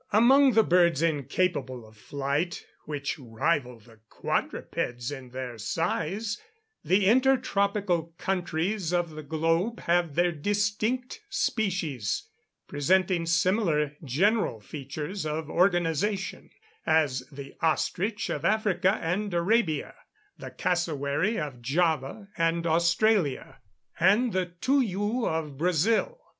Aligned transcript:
Among 0.11 0.53
the 0.53 0.63
birds 0.63 1.03
incapable 1.03 1.85
of 1.87 1.95
flight, 1.95 2.65
which 2.85 3.19
rival 3.19 3.77
the 3.77 3.99
quadrupeds 4.09 5.11
in 5.11 5.29
their 5.29 5.59
size, 5.59 6.41
the 6.83 7.05
intertropical 7.05 8.11
countries 8.17 8.91
of 8.93 9.11
the 9.11 9.21
globe 9.21 9.81
have 9.81 10.15
their 10.15 10.31
distinct 10.31 11.21
species, 11.29 12.27
presenting 12.67 13.27
similar 13.27 13.95
general 14.03 14.59
features 14.59 15.23
of 15.23 15.51
organisation, 15.51 16.49
as 16.83 17.19
the 17.31 17.53
ostrich 17.61 18.27
of 18.31 18.43
Africa 18.43 18.97
and 19.03 19.31
Arabia, 19.35 19.93
the 20.35 20.49
cassowary 20.49 21.37
of 21.39 21.61
Java 21.61 22.27
and 22.39 22.65
Australia, 22.65 23.59
and 23.99 24.33
the 24.33 24.47
touyou 24.61 25.27
of 25.27 25.59
Brazil. 25.59 26.19